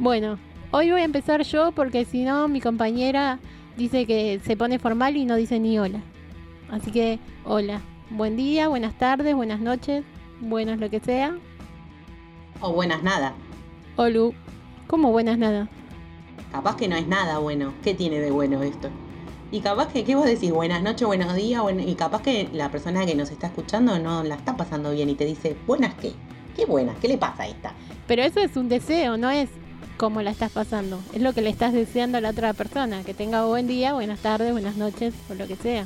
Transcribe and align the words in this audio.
Bueno, 0.00 0.38
hoy 0.70 0.90
voy 0.90 1.02
a 1.02 1.04
empezar 1.04 1.42
yo 1.42 1.72
porque 1.72 2.06
si 2.06 2.24
no 2.24 2.48
mi 2.48 2.62
compañera 2.62 3.38
dice 3.76 4.06
que 4.06 4.40
se 4.42 4.56
pone 4.56 4.78
formal 4.78 5.14
y 5.18 5.26
no 5.26 5.36
dice 5.36 5.60
ni 5.60 5.78
hola. 5.78 6.00
Así 6.70 6.90
que 6.90 7.18
hola, 7.44 7.82
buen 8.08 8.34
día, 8.34 8.68
buenas 8.68 8.96
tardes, 8.96 9.36
buenas 9.36 9.60
noches, 9.60 10.02
buenas 10.40 10.80
lo 10.80 10.88
que 10.88 11.00
sea. 11.00 11.36
O 12.62 12.72
buenas 12.72 13.02
nada. 13.02 13.34
Olu, 13.96 14.32
¿cómo 14.86 15.12
buenas 15.12 15.36
nada? 15.36 15.68
Capaz 16.50 16.76
que 16.76 16.88
no 16.88 16.96
es 16.96 17.06
nada 17.06 17.36
bueno. 17.36 17.74
¿Qué 17.82 17.92
tiene 17.92 18.20
de 18.20 18.30
bueno 18.30 18.62
esto? 18.62 18.88
Y 19.52 19.60
capaz 19.60 19.88
que, 19.88 20.04
¿qué 20.04 20.14
vos 20.14 20.24
decís? 20.24 20.50
Buenas 20.50 20.82
noches, 20.82 21.06
buenos 21.06 21.34
días, 21.34 21.62
y 21.78 21.94
capaz 21.94 22.22
que 22.22 22.48
la 22.54 22.70
persona 22.70 23.04
que 23.04 23.14
nos 23.14 23.30
está 23.30 23.48
escuchando 23.48 23.98
no 23.98 24.22
la 24.22 24.36
está 24.36 24.56
pasando 24.56 24.92
bien 24.92 25.10
y 25.10 25.14
te 25.14 25.26
dice, 25.26 25.58
¿buenas 25.66 25.92
qué? 25.96 26.12
¿Qué 26.56 26.64
buenas? 26.64 26.96
¿Qué 27.02 27.08
le 27.08 27.18
pasa 27.18 27.42
a 27.42 27.48
esta? 27.48 27.74
Pero 28.06 28.22
eso 28.22 28.40
es 28.40 28.56
un 28.56 28.70
deseo, 28.70 29.18
no 29.18 29.30
es 29.30 29.50
cómo 30.00 30.22
la 30.22 30.30
estás 30.30 30.50
pasando. 30.50 30.98
Es 31.12 31.20
lo 31.20 31.34
que 31.34 31.42
le 31.42 31.50
estás 31.50 31.74
deseando 31.74 32.16
a 32.16 32.22
la 32.22 32.30
otra 32.30 32.54
persona. 32.54 33.04
Que 33.04 33.12
tenga 33.12 33.44
buen 33.44 33.66
día, 33.66 33.92
buenas 33.92 34.20
tardes, 34.20 34.50
buenas 34.50 34.76
noches 34.76 35.12
o 35.28 35.34
lo 35.34 35.46
que 35.46 35.56
sea. 35.56 35.84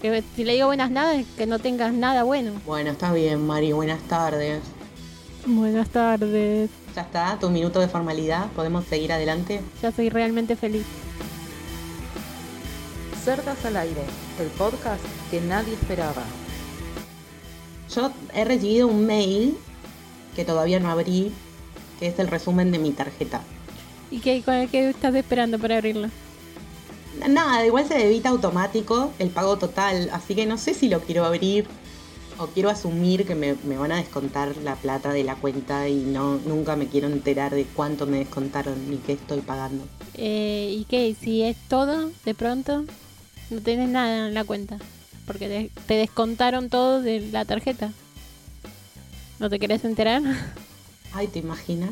Que 0.00 0.24
si 0.34 0.44
le 0.44 0.54
digo 0.54 0.68
buenas 0.68 0.90
nada, 0.90 1.14
es 1.14 1.26
que 1.36 1.44
no 1.44 1.58
tengas 1.58 1.92
nada 1.92 2.22
bueno. 2.22 2.52
Bueno, 2.64 2.92
está 2.92 3.12
bien, 3.12 3.46
Mari. 3.46 3.72
Buenas 3.72 4.00
tardes. 4.04 4.62
Buenas 5.44 5.90
tardes. 5.90 6.70
Ya 6.96 7.02
está, 7.02 7.38
tu 7.38 7.50
minuto 7.50 7.80
de 7.80 7.88
formalidad. 7.88 8.46
¿Podemos 8.52 8.86
seguir 8.86 9.12
adelante? 9.12 9.60
Ya 9.82 9.92
soy 9.92 10.08
realmente 10.08 10.56
feliz. 10.56 10.86
Cerdas 13.22 13.62
al 13.66 13.76
aire, 13.76 14.04
el 14.40 14.48
podcast 14.56 15.04
que 15.30 15.42
nadie 15.42 15.74
esperaba. 15.74 16.22
Yo 17.94 18.10
he 18.32 18.46
recibido 18.46 18.88
un 18.88 19.04
mail 19.04 19.58
que 20.34 20.46
todavía 20.46 20.80
no 20.80 20.90
abrí 20.90 21.30
es 22.06 22.18
el 22.18 22.28
resumen 22.28 22.72
de 22.72 22.78
mi 22.78 22.92
tarjeta. 22.92 23.42
¿Y 24.10 24.20
qué, 24.20 24.42
qué 24.70 24.90
estás 24.90 25.14
esperando 25.14 25.58
para 25.58 25.76
abrirlo? 25.76 26.08
Nada, 27.28 27.64
igual 27.64 27.86
se 27.86 27.94
debita 27.94 28.30
automático 28.30 29.12
el 29.18 29.30
pago 29.30 29.56
total, 29.56 30.10
así 30.12 30.34
que 30.34 30.46
no 30.46 30.58
sé 30.58 30.74
si 30.74 30.88
lo 30.88 31.00
quiero 31.00 31.24
abrir 31.24 31.66
o 32.38 32.46
quiero 32.46 32.70
asumir 32.70 33.26
que 33.26 33.34
me, 33.34 33.54
van 33.76 33.92
a 33.92 33.96
descontar 33.96 34.56
la 34.58 34.74
plata 34.74 35.12
de 35.12 35.22
la 35.22 35.36
cuenta 35.36 35.88
y 35.88 35.96
no 35.96 36.38
nunca 36.46 36.76
me 36.76 36.88
quiero 36.88 37.06
enterar 37.08 37.54
de 37.54 37.64
cuánto 37.64 38.06
me 38.06 38.18
descontaron 38.18 38.90
ni 38.90 38.96
qué 38.96 39.12
estoy 39.12 39.40
pagando. 39.40 39.84
Eh, 40.14 40.74
¿Y 40.76 40.84
qué? 40.84 41.14
Si 41.18 41.42
es 41.42 41.56
todo, 41.68 42.10
de 42.24 42.34
pronto, 42.34 42.84
no 43.50 43.60
tienes 43.60 43.88
nada 43.88 44.28
en 44.28 44.34
la 44.34 44.44
cuenta, 44.44 44.78
porque 45.26 45.70
te 45.86 45.94
descontaron 45.94 46.68
todo 46.68 47.00
de 47.00 47.20
la 47.20 47.44
tarjeta. 47.44 47.92
¿No 49.38 49.48
te 49.50 49.58
querés 49.58 49.84
enterar? 49.84 50.22
Ay, 51.14 51.28
¿te 51.28 51.40
imaginas? 51.40 51.90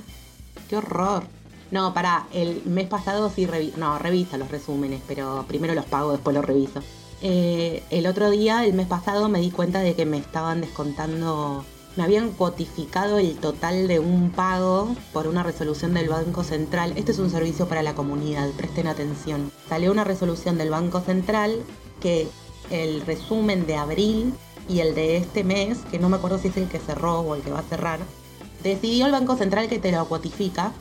¡Qué 0.68 0.76
horror! 0.76 1.24
No, 1.70 1.94
para, 1.94 2.26
el 2.32 2.62
mes 2.64 2.88
pasado 2.88 3.30
sí 3.30 3.46
revi 3.46 3.72
no, 3.76 3.98
revisa 3.98 4.38
los 4.38 4.50
resúmenes, 4.50 5.00
pero 5.06 5.44
primero 5.46 5.74
los 5.74 5.84
pago, 5.84 6.12
después 6.12 6.34
los 6.34 6.44
reviso. 6.44 6.82
Eh, 7.22 7.82
el 7.90 8.06
otro 8.06 8.30
día, 8.30 8.64
el 8.64 8.72
mes 8.72 8.86
pasado, 8.86 9.28
me 9.28 9.40
di 9.40 9.50
cuenta 9.50 9.80
de 9.80 9.94
que 9.94 10.06
me 10.06 10.16
estaban 10.16 10.62
descontando, 10.62 11.64
me 11.96 12.02
habían 12.02 12.30
cuotificado 12.32 13.18
el 13.18 13.36
total 13.36 13.86
de 13.86 14.00
un 14.00 14.30
pago 14.30 14.96
por 15.12 15.28
una 15.28 15.42
resolución 15.42 15.94
del 15.94 16.08
Banco 16.08 16.42
Central. 16.42 16.94
Este 16.96 17.12
es 17.12 17.18
un 17.18 17.30
servicio 17.30 17.68
para 17.68 17.82
la 17.82 17.94
comunidad, 17.94 18.48
presten 18.56 18.88
atención. 18.88 19.52
Salió 19.68 19.92
una 19.92 20.04
resolución 20.04 20.58
del 20.58 20.70
Banco 20.70 21.00
Central 21.00 21.62
que 22.00 22.26
el 22.70 23.02
resumen 23.02 23.66
de 23.66 23.76
abril 23.76 24.34
y 24.68 24.80
el 24.80 24.94
de 24.94 25.18
este 25.18 25.44
mes, 25.44 25.78
que 25.90 25.98
no 25.98 26.08
me 26.08 26.16
acuerdo 26.16 26.38
si 26.38 26.48
es 26.48 26.56
el 26.56 26.68
que 26.68 26.78
cerró 26.78 27.20
o 27.20 27.34
el 27.34 27.42
que 27.42 27.50
va 27.50 27.60
a 27.60 27.64
cerrar, 27.64 28.00
decidió 28.62 29.06
el 29.06 29.12
Banco 29.12 29.36
Central 29.36 29.68
que 29.68 29.78
te 29.78 29.92
lo 29.92 30.06
cuotifica 30.06 30.72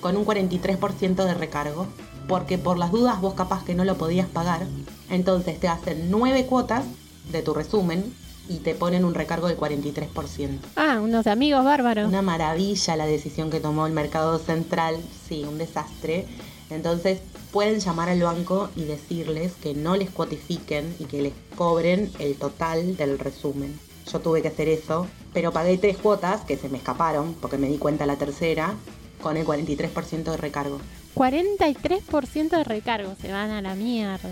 con 0.00 0.16
un 0.16 0.24
43% 0.24 1.24
de 1.24 1.34
recargo, 1.34 1.86
porque 2.28 2.58
por 2.58 2.78
las 2.78 2.92
dudas 2.92 3.20
vos 3.20 3.34
capaz 3.34 3.64
que 3.64 3.74
no 3.74 3.84
lo 3.84 3.96
podías 3.96 4.28
pagar, 4.28 4.66
entonces 5.10 5.58
te 5.58 5.68
hacen 5.68 6.10
nueve 6.10 6.46
cuotas 6.46 6.84
de 7.32 7.42
tu 7.42 7.54
resumen 7.54 8.12
y 8.48 8.58
te 8.58 8.74
ponen 8.74 9.04
un 9.04 9.14
recargo 9.14 9.48
del 9.48 9.58
43%. 9.58 10.58
Ah, 10.76 11.00
unos 11.02 11.26
amigos 11.26 11.64
bárbaros. 11.64 12.08
Una 12.08 12.22
maravilla 12.22 12.96
la 12.96 13.06
decisión 13.06 13.50
que 13.50 13.60
tomó 13.60 13.86
el 13.86 13.92
mercado 13.92 14.38
central, 14.38 14.96
sí, 15.28 15.44
un 15.44 15.58
desastre. 15.58 16.26
Entonces 16.70 17.20
pueden 17.52 17.80
llamar 17.80 18.08
al 18.08 18.22
banco 18.22 18.68
y 18.76 18.84
decirles 18.84 19.52
que 19.62 19.74
no 19.74 19.96
les 19.96 20.10
cuotifiquen 20.10 20.94
y 20.98 21.04
que 21.04 21.22
les 21.22 21.32
cobren 21.56 22.10
el 22.18 22.36
total 22.36 22.96
del 22.96 23.18
resumen. 23.18 23.78
Yo 24.10 24.20
tuve 24.20 24.42
que 24.42 24.48
hacer 24.48 24.68
eso, 24.68 25.06
pero 25.38 25.52
pagué 25.52 25.78
tres 25.78 25.96
cuotas 25.96 26.40
que 26.40 26.56
se 26.56 26.68
me 26.68 26.78
escaparon 26.78 27.32
porque 27.34 27.58
me 27.58 27.68
di 27.68 27.78
cuenta 27.78 28.06
la 28.06 28.16
tercera 28.16 28.74
con 29.22 29.36
el 29.36 29.46
43% 29.46 30.32
de 30.32 30.36
recargo. 30.36 30.80
43% 31.14 32.48
de 32.48 32.64
recargo, 32.64 33.14
se 33.22 33.30
van 33.30 33.50
a 33.52 33.62
la 33.62 33.76
mierda. 33.76 34.30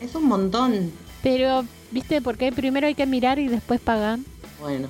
Es 0.00 0.14
un 0.14 0.26
montón. 0.26 0.92
Pero, 1.24 1.64
¿viste 1.90 2.22
por 2.22 2.38
qué 2.38 2.52
primero 2.52 2.86
hay 2.86 2.94
que 2.94 3.04
mirar 3.04 3.40
y 3.40 3.48
después 3.48 3.80
pagar? 3.80 4.20
Bueno, 4.60 4.86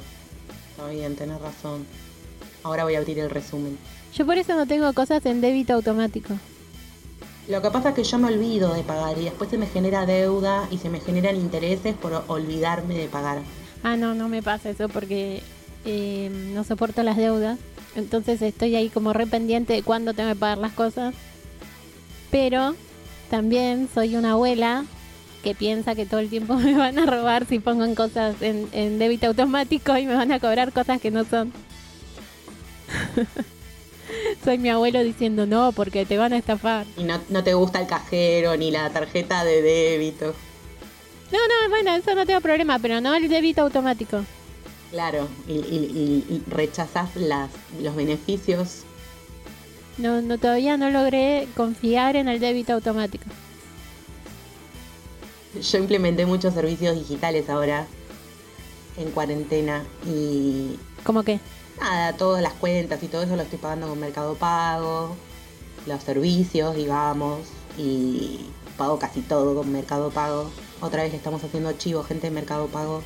está 0.68 0.86
bien, 0.90 1.16
tenés 1.16 1.40
razón. 1.40 1.86
Ahora 2.62 2.84
voy 2.84 2.96
a 2.96 2.98
abrir 2.98 3.18
el 3.18 3.30
resumen. 3.30 3.78
Yo 4.14 4.26
por 4.26 4.36
eso 4.36 4.54
no 4.54 4.66
tengo 4.66 4.92
cosas 4.92 5.24
en 5.24 5.40
débito 5.40 5.72
automático. 5.72 6.34
Lo 7.48 7.62
que 7.62 7.70
pasa 7.70 7.88
es 7.88 7.94
que 7.94 8.04
yo 8.04 8.18
me 8.18 8.28
olvido 8.28 8.74
de 8.74 8.82
pagar 8.82 9.16
y 9.16 9.24
después 9.24 9.48
se 9.48 9.56
me 9.56 9.66
genera 9.66 10.04
deuda 10.04 10.68
y 10.70 10.76
se 10.76 10.90
me 10.90 11.00
generan 11.00 11.36
intereses 11.36 11.94
por 11.94 12.22
olvidarme 12.26 12.98
de 12.98 13.08
pagar. 13.08 13.38
Ah, 13.82 13.96
no, 13.96 14.14
no 14.14 14.28
me 14.28 14.42
pasa 14.42 14.70
eso 14.70 14.88
porque 14.88 15.42
eh, 15.84 16.30
no 16.54 16.64
soporto 16.64 17.02
las 17.02 17.16
deudas. 17.16 17.58
Entonces 17.96 18.42
estoy 18.42 18.76
ahí 18.76 18.88
como 18.90 19.12
re 19.12 19.26
pendiente 19.26 19.72
de 19.72 19.82
cuándo 19.82 20.14
tengo 20.14 20.30
que 20.30 20.36
pagar 20.36 20.58
las 20.58 20.72
cosas. 20.72 21.14
Pero 22.30 22.74
también 23.30 23.88
soy 23.92 24.16
una 24.16 24.32
abuela 24.32 24.84
que 25.42 25.54
piensa 25.54 25.94
que 25.94 26.06
todo 26.06 26.20
el 26.20 26.28
tiempo 26.28 26.54
me 26.56 26.76
van 26.76 26.98
a 26.98 27.06
robar 27.06 27.46
si 27.46 27.58
pongo 27.58 27.84
en 27.84 27.94
cosas 27.94 28.40
en, 28.42 28.68
en 28.72 28.98
débito 28.98 29.28
automático 29.28 29.96
y 29.96 30.06
me 30.06 30.14
van 30.14 30.32
a 30.32 30.40
cobrar 30.40 30.72
cosas 30.72 31.00
que 31.00 31.10
no 31.10 31.24
son. 31.24 31.52
soy 34.44 34.58
mi 34.58 34.70
abuelo 34.70 35.02
diciendo 35.02 35.46
no 35.46 35.72
porque 35.72 36.06
te 36.06 36.18
van 36.18 36.32
a 36.32 36.38
estafar. 36.38 36.86
Y 36.96 37.04
no, 37.04 37.20
no 37.28 37.44
te 37.44 37.54
gusta 37.54 37.80
el 37.80 37.86
cajero 37.86 38.56
ni 38.56 38.70
la 38.70 38.90
tarjeta 38.90 39.44
de 39.44 39.62
débito. 39.62 40.34
No, 41.30 41.38
no, 41.38 41.68
bueno, 41.70 41.94
eso 41.94 42.14
no 42.14 42.24
tengo 42.24 42.40
problema, 42.40 42.78
pero 42.78 43.00
no 43.00 43.14
el 43.14 43.28
débito 43.28 43.62
automático. 43.62 44.24
Claro, 44.90 45.28
y, 45.46 46.42
rechazas 46.48 47.14
las, 47.16 47.50
los 47.82 47.94
beneficios. 47.94 48.84
No, 49.98 50.22
no, 50.22 50.38
todavía 50.38 50.76
no 50.76 50.90
logré 50.90 51.48
confiar 51.56 52.16
en 52.16 52.28
el 52.28 52.40
débito 52.40 52.72
automático. 52.72 53.24
Yo 55.60 55.78
implementé 55.78 56.24
muchos 56.24 56.54
servicios 56.54 56.94
digitales 56.94 57.50
ahora 57.50 57.86
en 58.96 59.10
cuarentena 59.10 59.84
y... 60.06 60.78
¿Cómo 61.04 61.22
qué? 61.22 61.40
Nada, 61.80 62.14
todas 62.14 62.42
las 62.42 62.54
cuentas 62.54 63.02
y 63.02 63.08
todo 63.08 63.22
eso 63.22 63.36
lo 63.36 63.42
estoy 63.42 63.58
pagando 63.58 63.88
con 63.88 64.00
Mercado 64.00 64.34
Pago, 64.34 65.16
los 65.86 66.02
servicios, 66.02 66.74
digamos, 66.74 67.40
y 67.76 68.40
pago 68.76 68.98
casi 68.98 69.20
todo 69.20 69.54
con 69.54 69.70
Mercado 69.70 70.10
Pago. 70.10 70.50
Otra 70.80 71.02
vez 71.02 71.12
estamos 71.12 71.42
haciendo 71.42 71.72
chivo, 71.72 72.04
gente 72.04 72.28
de 72.28 72.30
Mercado 72.30 72.68
Pago. 72.68 73.02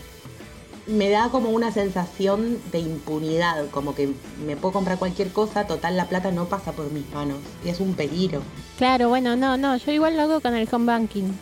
Me 0.87 1.09
da 1.09 1.31
como 1.31 1.51
una 1.51 1.73
sensación 1.73 2.61
de 2.71 2.81
impunidad, 2.81 3.71
como 3.71 3.95
que 3.95 4.13
me 4.45 4.57
puedo 4.57 4.73
comprar 4.73 4.99
cualquier 4.99 5.33
cosa, 5.33 5.67
total 5.67 5.97
la 5.97 6.09
plata 6.09 6.33
no 6.33 6.47
pasa 6.47 6.73
por 6.73 6.91
mis 6.91 7.09
manos. 7.15 7.39
Y 7.65 7.71
es 7.71 7.81
un 7.81 7.95
peligro. 7.95 8.43
Claro, 8.77 9.09
bueno, 9.09 9.37
no, 9.37 9.57
no, 9.57 9.77
yo 9.77 9.93
igual 9.93 10.17
lo 10.17 10.23
hago 10.23 10.41
con 10.41 10.55
el 10.55 10.69
home 10.71 10.87
banking. 10.87 11.33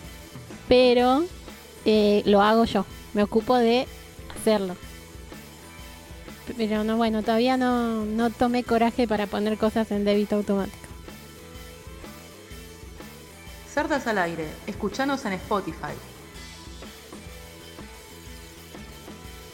Pero 0.69 1.25
eh, 1.85 2.23
lo 2.27 2.43
hago 2.43 2.65
yo. 2.65 2.85
Me 3.13 3.23
ocupo 3.23 3.57
de 3.57 3.89
hacerlo. 4.39 4.77
Pero 6.57 6.85
no, 6.85 6.97
bueno, 6.97 7.23
todavía 7.23 7.57
no, 7.57 8.05
no 8.05 8.31
tomé 8.31 8.63
coraje 8.63 9.09
para 9.09 9.27
poner 9.27 9.59
cosas 9.59 9.91
en 9.91 10.05
débito 10.05 10.37
automático. 10.37 10.77
Cerdas 13.73 14.07
al 14.07 14.19
aire, 14.19 14.49
escuchanos 14.67 15.25
en 15.25 15.33
Spotify. 15.35 15.95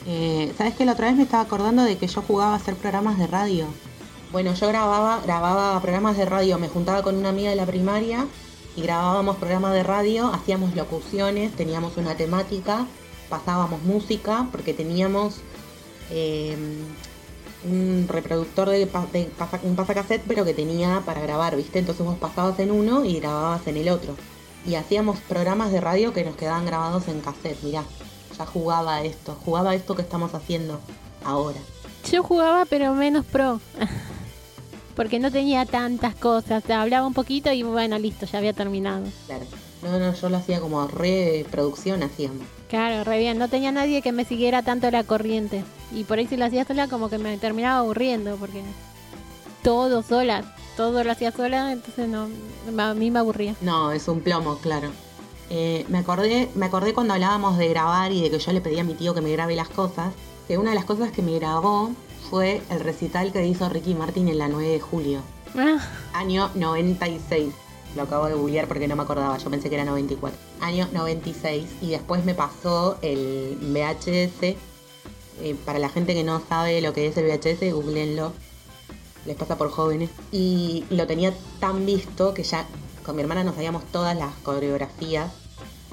Eh, 0.08 0.54
¿Sabes 0.56 0.76
que 0.76 0.84
la 0.84 0.92
otra 0.92 1.08
vez 1.08 1.16
me 1.16 1.24
estaba 1.24 1.42
acordando 1.42 1.82
de 1.82 1.98
que 1.98 2.06
yo 2.06 2.22
jugaba 2.22 2.52
a 2.52 2.56
hacer 2.56 2.76
programas 2.76 3.18
de 3.18 3.26
radio? 3.26 3.66
Bueno, 4.30 4.54
yo 4.54 4.68
grababa, 4.68 5.20
grababa 5.24 5.80
programas 5.80 6.16
de 6.16 6.24
radio, 6.24 6.58
me 6.58 6.68
juntaba 6.68 7.02
con 7.02 7.16
una 7.16 7.30
amiga 7.30 7.50
de 7.50 7.56
la 7.56 7.66
primaria 7.66 8.26
y 8.76 8.82
grabábamos 8.82 9.36
programas 9.36 9.72
de 9.72 9.82
radio, 9.82 10.28
hacíamos 10.32 10.76
locuciones, 10.76 11.52
teníamos 11.56 11.96
una 11.96 12.16
temática, 12.16 12.86
pasábamos 13.28 13.82
música, 13.82 14.46
porque 14.52 14.74
teníamos 14.74 15.38
eh, 16.10 16.56
un 17.64 18.06
reproductor 18.08 18.68
de, 18.68 18.86
de 18.86 19.30
un 19.64 19.74
pasacassette, 19.74 20.22
pero 20.28 20.44
que 20.44 20.54
tenía 20.54 21.02
para 21.04 21.20
grabar, 21.20 21.56
¿viste? 21.56 21.80
Entonces 21.80 22.06
vos 22.06 22.18
pasabas 22.18 22.60
en 22.60 22.70
uno 22.70 23.04
y 23.04 23.18
grababas 23.18 23.66
en 23.66 23.76
el 23.76 23.88
otro. 23.88 24.14
Y 24.64 24.76
hacíamos 24.76 25.18
programas 25.20 25.72
de 25.72 25.80
radio 25.80 26.12
que 26.12 26.24
nos 26.24 26.36
quedaban 26.36 26.66
grabados 26.66 27.08
en 27.08 27.20
cassette, 27.20 27.60
mirá 27.62 27.82
ya 28.36 28.46
jugaba 28.46 29.02
esto, 29.02 29.36
jugaba 29.44 29.74
esto 29.74 29.94
que 29.94 30.02
estamos 30.02 30.34
haciendo 30.34 30.80
ahora. 31.24 31.58
Yo 32.10 32.22
jugaba 32.22 32.64
pero 32.66 32.94
menos 32.94 33.24
pro. 33.24 33.60
porque 34.96 35.20
no 35.20 35.30
tenía 35.30 35.66
tantas 35.66 36.14
cosas. 36.14 36.68
Hablaba 36.70 37.06
un 37.06 37.14
poquito 37.14 37.52
y 37.52 37.62
bueno, 37.62 37.98
listo, 37.98 38.26
ya 38.26 38.38
había 38.38 38.54
terminado. 38.54 39.04
Claro. 39.26 39.44
No, 39.82 39.98
no, 39.98 40.14
yo 40.14 40.28
lo 40.30 40.38
hacía 40.38 40.58
como 40.58 40.88
reproducción, 40.88 42.02
hacíamos. 42.02 42.42
Claro, 42.68 43.04
re 43.04 43.18
bien. 43.18 43.38
No 43.38 43.48
tenía 43.48 43.70
nadie 43.70 44.02
que 44.02 44.10
me 44.10 44.24
siguiera 44.24 44.62
tanto 44.62 44.90
la 44.90 45.04
corriente. 45.04 45.64
Y 45.92 46.04
por 46.04 46.18
ahí 46.18 46.26
si 46.26 46.36
lo 46.36 46.46
hacía 46.46 46.64
sola, 46.64 46.88
como 46.88 47.10
que 47.10 47.18
me 47.18 47.36
terminaba 47.36 47.80
aburriendo, 47.80 48.36
porque 48.36 48.62
todo 49.62 50.02
sola, 50.02 50.54
todo 50.76 51.04
lo 51.04 51.12
hacía 51.12 51.30
sola, 51.30 51.72
entonces 51.72 52.08
no, 52.08 52.28
a 52.82 52.94
mí 52.94 53.10
me 53.10 53.18
aburría. 53.18 53.54
No, 53.60 53.92
es 53.92 54.08
un 54.08 54.20
plomo, 54.20 54.56
claro. 54.58 54.90
Eh, 55.50 55.84
me, 55.88 55.98
acordé, 55.98 56.48
me 56.54 56.66
acordé 56.66 56.92
cuando 56.92 57.14
hablábamos 57.14 57.56
de 57.58 57.68
grabar 57.68 58.12
y 58.12 58.22
de 58.22 58.30
que 58.30 58.38
yo 58.38 58.52
le 58.52 58.60
pedí 58.60 58.78
a 58.78 58.84
mi 58.84 58.94
tío 58.94 59.14
que 59.14 59.20
me 59.20 59.30
grabe 59.30 59.54
las 59.54 59.68
cosas, 59.68 60.12
que 60.48 60.58
una 60.58 60.70
de 60.70 60.76
las 60.76 60.84
cosas 60.84 61.12
que 61.12 61.22
me 61.22 61.38
grabó 61.38 61.90
fue 62.30 62.62
el 62.70 62.80
recital 62.80 63.32
que 63.32 63.46
hizo 63.46 63.68
Ricky 63.68 63.94
Martin 63.94 64.28
en 64.28 64.38
la 64.38 64.48
9 64.48 64.68
de 64.68 64.80
julio. 64.80 65.20
Ah, 65.56 65.78
Año 66.12 66.50
96. 66.54 67.52
Lo 67.94 68.02
acabo 68.02 68.26
de 68.26 68.34
googlear 68.34 68.68
porque 68.68 68.88
no 68.88 68.96
me 68.96 69.02
acordaba, 69.04 69.38
yo 69.38 69.50
pensé 69.50 69.68
que 69.68 69.76
era 69.76 69.84
94. 69.84 70.38
Año 70.60 70.88
96. 70.92 71.66
Y 71.80 71.90
después 71.90 72.24
me 72.24 72.34
pasó 72.34 72.98
el 73.00 73.56
VHS. 73.60 74.56
Eh, 75.38 75.54
para 75.64 75.78
la 75.78 75.88
gente 75.88 76.14
que 76.14 76.24
no 76.24 76.42
sabe 76.46 76.80
lo 76.80 76.92
que 76.92 77.06
es 77.06 77.16
el 77.16 77.26
VHS, 77.26 77.72
googleenlo. 77.72 78.32
Les 79.24 79.36
pasa 79.36 79.56
por 79.56 79.70
jóvenes. 79.70 80.10
Y 80.30 80.84
lo 80.90 81.06
tenía 81.06 81.32
tan 81.58 81.86
visto 81.86 82.34
que 82.34 82.42
ya 82.42 82.66
con 83.06 83.14
mi 83.14 83.22
hermana 83.22 83.44
nos 83.44 83.54
sabíamos 83.54 83.84
todas 83.84 84.16
las 84.16 84.34
coreografías, 84.42 85.32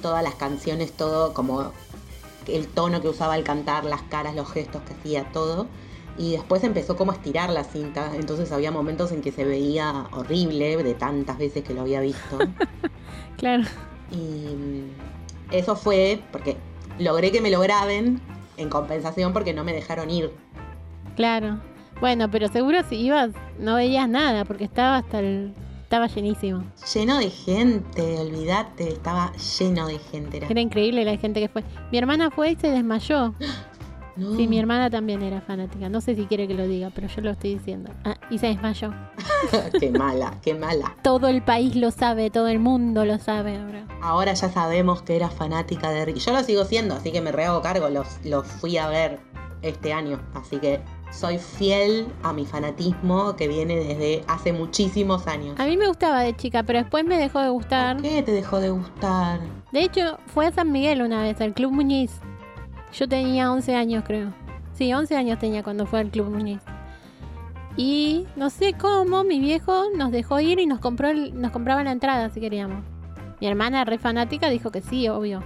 todas 0.01 0.23
las 0.23 0.33
canciones, 0.33 0.91
todo 0.91 1.35
como 1.35 1.71
el 2.47 2.67
tono 2.67 3.01
que 3.01 3.07
usaba 3.07 3.35
al 3.35 3.43
cantar, 3.43 3.85
las 3.85 4.01
caras, 4.01 4.35
los 4.35 4.51
gestos 4.51 4.81
que 4.81 4.93
hacía, 4.93 5.31
todo. 5.31 5.67
Y 6.17 6.31
después 6.31 6.63
empezó 6.63 6.95
como 6.95 7.11
a 7.11 7.15
estirar 7.15 7.51
la 7.51 7.63
cinta, 7.63 8.11
entonces 8.15 8.51
había 8.51 8.71
momentos 8.71 9.11
en 9.11 9.21
que 9.21 9.31
se 9.31 9.45
veía 9.45 10.07
horrible 10.11 10.75
de 10.81 10.93
tantas 10.95 11.37
veces 11.37 11.63
que 11.63 11.75
lo 11.75 11.81
había 11.81 12.01
visto. 12.01 12.39
claro. 13.37 13.63
Y 14.11 14.15
mm, 14.15 14.89
eso 15.51 15.75
fue 15.75 16.19
porque 16.31 16.57
logré 16.97 17.31
que 17.31 17.41
me 17.41 17.51
lo 17.51 17.59
graben 17.59 18.21
en 18.57 18.69
compensación 18.69 19.33
porque 19.33 19.53
no 19.53 19.63
me 19.63 19.73
dejaron 19.73 20.09
ir. 20.09 20.31
Claro. 21.15 21.59
Bueno, 22.01 22.29
pero 22.31 22.47
seguro 22.47 22.79
si 22.89 22.95
ibas 22.95 23.29
no 23.59 23.75
veías 23.75 24.09
nada 24.09 24.45
porque 24.45 24.63
estaba 24.63 24.97
hasta 24.97 25.19
el 25.19 25.53
estaba 25.93 26.07
llenísimo. 26.07 26.63
Lleno 26.91 27.19
de 27.19 27.29
gente, 27.29 28.17
olvídate, 28.17 28.89
estaba 28.93 29.31
lleno 29.59 29.85
de 29.85 29.99
gente. 29.99 30.37
Era. 30.37 30.47
Era 30.47 30.59
increíble 30.59 31.05
la 31.05 31.17
gente 31.17 31.39
que 31.39 31.49
fue. 31.49 31.63
Mi 31.91 31.99
hermana 31.99 32.31
fue 32.31 32.51
y 32.51 32.55
se 32.55 32.69
desmayó. 32.69 33.35
No. 34.15 34.35
Sí, 34.35 34.47
mi 34.47 34.59
hermana 34.59 34.91
también 34.91 35.23
era 35.23 35.41
fanática. 35.41 35.89
No 35.89 35.99
sé 35.99 36.13
si 36.13 36.25
quiere 36.25 36.47
que 36.47 36.53
lo 36.53 36.67
diga, 36.67 36.91
pero 36.93 37.07
yo 37.07 37.19
lo 37.23 37.31
estoy 37.31 37.55
diciendo. 37.55 37.89
Ah, 38.03 38.15
y 38.29 38.37
se 38.37 38.45
desmayó. 38.45 38.93
qué 39.79 39.89
mala, 39.89 40.39
qué 40.43 40.53
mala. 40.53 40.95
Todo 41.01 41.29
el 41.29 41.41
país 41.41 41.75
lo 41.75 41.89
sabe, 41.89 42.29
todo 42.29 42.47
el 42.47 42.59
mundo 42.59 43.05
lo 43.05 43.17
sabe 43.17 43.57
ahora. 43.57 43.87
Ahora 44.03 44.33
ya 44.35 44.49
sabemos 44.49 45.01
que 45.01 45.15
era 45.15 45.29
fanática 45.31 45.89
de 45.89 46.05
Ricky. 46.05 46.19
Yo 46.19 46.31
lo 46.31 46.43
sigo 46.43 46.63
siendo, 46.63 46.93
así 46.93 47.11
que 47.11 47.21
me 47.21 47.31
rehago 47.31 47.63
cargo. 47.63 47.89
Los, 47.89 48.23
los 48.23 48.45
fui 48.45 48.77
a 48.77 48.87
ver 48.87 49.19
este 49.63 49.93
año. 49.93 50.21
Así 50.35 50.57
que 50.57 50.79
soy 51.13 51.37
fiel 51.37 52.07
a 52.23 52.33
mi 52.33 52.45
fanatismo 52.45 53.35
que 53.35 53.47
viene 53.47 53.75
desde 53.75 54.23
hace 54.27 54.51
muchísimos 54.51 55.27
años. 55.27 55.59
A 55.59 55.65
mí 55.65 55.77
me 55.77 55.87
gustaba 55.87 56.21
de 56.21 56.35
chica, 56.35 56.63
pero 56.63 56.79
después 56.79 57.05
me 57.05 57.17
dejó 57.17 57.39
de 57.39 57.49
gustar. 57.49 57.97
¿Por 57.97 58.03
qué 58.05 58.23
te 58.23 58.31
dejó 58.31 58.59
de 58.59 58.71
gustar? 58.71 59.39
De 59.71 59.81
hecho, 59.83 60.17
fue 60.27 60.47
a 60.47 60.51
San 60.51 60.71
Miguel 60.71 61.01
una 61.01 61.21
vez, 61.21 61.39
al 61.41 61.53
Club 61.53 61.71
Muñiz. 61.71 62.11
Yo 62.93 63.07
tenía 63.07 63.51
11 63.51 63.75
años, 63.75 64.03
creo. 64.05 64.33
Sí, 64.73 64.91
11 64.93 65.15
años 65.15 65.39
tenía 65.39 65.63
cuando 65.63 65.85
fue 65.85 65.99
al 65.99 66.09
Club 66.09 66.29
Muñiz. 66.29 66.61
Y 67.75 68.27
no 68.35 68.49
sé 68.49 68.73
cómo, 68.73 69.23
mi 69.23 69.39
viejo 69.39 69.85
nos 69.95 70.11
dejó 70.11 70.39
ir 70.39 70.59
y 70.59 70.65
nos 70.67 70.79
compró 70.79 71.09
el- 71.09 71.39
nos 71.39 71.51
compraba 71.51 71.83
la 71.83 71.91
entrada 71.91 72.29
si 72.29 72.39
queríamos. 72.39 72.83
Mi 73.41 73.47
hermana, 73.47 73.83
re 73.83 73.97
fanática, 73.97 74.49
dijo 74.49 74.71
que 74.71 74.81
sí, 74.81 75.07
obvio. 75.09 75.43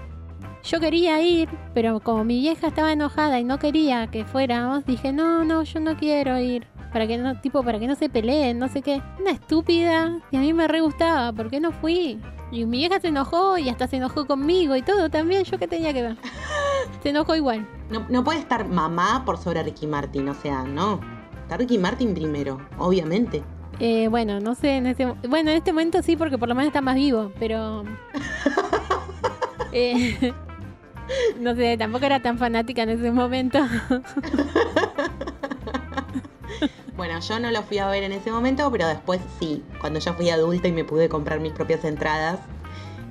Yo 0.70 0.82
quería 0.82 1.22
ir, 1.22 1.48
pero 1.74 2.02
como 2.02 2.26
mi 2.26 2.42
vieja 2.42 2.68
estaba 2.68 2.92
enojada 2.92 3.40
y 3.40 3.46
no 3.46 3.58
quería 3.58 4.08
que 4.08 4.26
fuéramos, 4.26 4.86
dije, 4.86 5.14
no, 5.14 5.46
no, 5.46 5.64
yo 5.64 5.80
no 5.80 5.96
quiero 5.96 6.38
ir. 6.40 6.68
Para 6.92 7.08
que 7.08 7.18
no, 7.18 7.40
tipo, 7.40 7.64
para 7.64 7.80
que 7.80 7.88
no 7.88 7.96
se 7.96 8.10
peleen, 8.10 8.60
no 8.60 8.68
sé 8.68 8.82
qué. 8.82 9.02
Una 9.18 9.32
estúpida. 9.32 10.20
Y 10.30 10.36
a 10.36 10.42
mí 10.42 10.52
me 10.52 10.68
re 10.68 10.82
gustaba, 10.82 11.32
¿por 11.32 11.50
qué 11.50 11.62
no 11.62 11.72
fui? 11.72 12.20
Y 12.52 12.66
mi 12.66 12.80
vieja 12.80 13.00
se 13.00 13.08
enojó 13.08 13.58
y 13.58 13.70
hasta 13.70 13.88
se 13.88 13.96
enojó 13.96 14.28
conmigo 14.28 14.76
y 14.76 14.82
todo 14.82 15.10
también. 15.10 15.46
¿Yo 15.46 15.58
qué 15.58 15.70
tenía 15.70 15.94
que 15.94 16.02
ver? 16.02 16.18
Se 17.04 17.10
enojó 17.10 17.36
igual. 17.36 17.68
No, 17.90 18.06
no 18.10 18.24
puede 18.24 18.40
estar 18.40 18.68
mamá 18.68 19.24
por 19.26 19.38
sobre 19.38 19.64
Ricky 19.64 19.88
Martin, 19.88 20.28
o 20.28 20.34
sea, 20.34 20.64
no. 20.64 21.00
Está 21.44 21.56
Ricky 21.56 21.78
Martin 21.78 22.14
primero, 22.14 22.60
obviamente. 22.78 23.42
Eh, 23.80 24.08
bueno, 24.10 24.40
no 24.42 24.56
sé, 24.56 24.78
en 24.78 24.88
este, 24.88 25.06
bueno, 25.06 25.52
en 25.52 25.58
este 25.58 25.72
momento 25.72 26.02
sí, 26.02 26.18
porque 26.18 26.38
por 26.38 26.50
lo 26.50 26.56
menos 26.56 26.68
está 26.68 26.82
más 26.82 26.96
vivo, 26.96 27.32
pero... 27.40 27.84
Eh, 29.74 30.34
no 31.40 31.56
sé, 31.56 31.78
tampoco 31.78 32.06
era 32.06 32.22
tan 32.22 32.38
fanática 32.38 32.84
en 32.84 32.90
ese 32.90 33.12
momento. 33.12 33.60
Bueno, 36.98 37.20
yo 37.20 37.40
no 37.40 37.52
lo 37.52 37.62
fui 37.62 37.78
a 37.78 37.88
ver 37.88 38.02
en 38.02 38.12
ese 38.12 38.32
momento, 38.32 38.72
pero 38.72 38.88
después 38.88 39.22
sí, 39.40 39.64
cuando 39.80 40.00
ya 40.00 40.14
fui 40.14 40.32
adulta 40.32 40.68
y 40.68 40.72
me 40.72 40.84
pude 40.84 41.08
comprar 41.10 41.40
mis 41.40 41.54
propias 41.54 41.86
entradas 41.86 42.40